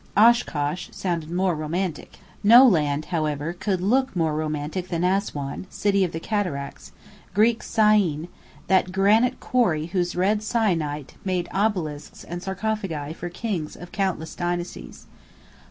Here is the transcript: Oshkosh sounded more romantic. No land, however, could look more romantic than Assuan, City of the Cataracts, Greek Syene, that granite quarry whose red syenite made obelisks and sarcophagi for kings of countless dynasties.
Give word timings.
Oshkosh 0.17 0.89
sounded 0.91 1.29
more 1.29 1.53
romantic. 1.53 2.17
No 2.43 2.67
land, 2.67 3.05
however, 3.13 3.53
could 3.53 3.81
look 3.81 4.15
more 4.15 4.33
romantic 4.35 4.87
than 4.87 5.03
Assuan, 5.03 5.67
City 5.69 6.03
of 6.03 6.11
the 6.11 6.19
Cataracts, 6.19 6.91
Greek 7.35 7.61
Syene, 7.61 8.27
that 8.65 8.91
granite 8.91 9.39
quarry 9.39 9.85
whose 9.85 10.15
red 10.15 10.41
syenite 10.41 11.17
made 11.23 11.47
obelisks 11.53 12.23
and 12.23 12.41
sarcophagi 12.41 13.13
for 13.13 13.29
kings 13.29 13.75
of 13.75 13.91
countless 13.91 14.33
dynasties. 14.33 15.05